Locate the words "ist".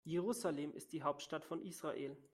0.73-0.93